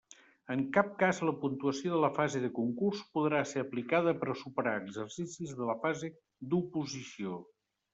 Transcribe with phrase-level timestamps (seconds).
[0.53, 4.39] En cap cas la puntuació de la fase de concurs podrà ser aplicada per a
[4.43, 6.15] superar exercicis de la fase
[6.55, 7.43] d'oposició.